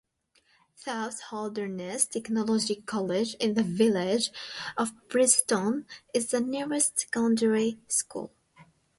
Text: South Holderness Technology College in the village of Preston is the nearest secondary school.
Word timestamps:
South 0.73 1.19
Holderness 1.21 2.07
Technology 2.07 2.81
College 2.87 3.35
in 3.35 3.53
the 3.53 3.61
village 3.61 4.31
of 4.75 4.93
Preston 5.09 5.85
is 6.11 6.31
the 6.31 6.41
nearest 6.41 7.01
secondary 7.01 7.77
school. 7.87 8.33